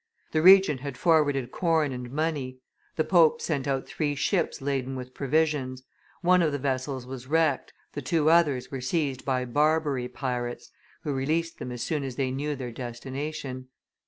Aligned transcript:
The 0.31 0.41
Regent 0.41 0.79
had 0.79 0.97
forwarded 0.97 1.51
corn 1.51 1.91
and 1.91 2.09
money; 2.11 2.57
the 2.95 3.03
pope 3.03 3.39
sent 3.39 3.67
out 3.67 3.85
three 3.87 4.15
ships 4.15 4.59
laden 4.59 4.95
with 4.95 5.13
provisions; 5.13 5.83
one 6.23 6.41
of 6.41 6.51
the 6.51 6.57
vessels 6.57 7.05
was 7.05 7.27
wrecked, 7.27 7.71
the 7.93 8.01
two 8.01 8.27
others 8.31 8.71
were 8.71 8.81
seized 8.81 9.23
by 9.23 9.45
Barbary 9.45 10.07
pirates, 10.07 10.71
who 11.03 11.13
released 11.13 11.59
them 11.59 11.71
as 11.71 11.83
soon 11.83 12.03
as 12.03 12.15
they 12.15 12.31
knew 12.31 12.55
their 12.55 12.71
destination. 12.71 13.67